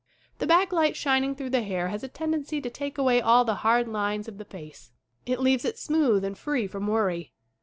The 0.39 0.47
back 0.47 0.73
light 0.73 0.95
shining 0.97 1.35
through 1.35 1.51
the 1.51 1.61
hair 1.61 1.89
has 1.89 2.01
a 2.03 2.07
tendency 2.07 2.59
to 2.59 2.71
take 2.71 2.97
away 2.97 3.21
all 3.21 3.45
the 3.45 3.53
hard 3.61 3.87
lines 3.87 4.27
of 4.27 4.39
the 4.39 4.45
face. 4.45 4.93
It 5.27 5.39
leaves 5.41 5.63
it 5.63 5.77
smooth 5.77 6.25
and 6.25 6.35
free 6.35 6.65
from 6.65 6.87
worry. 6.87 7.33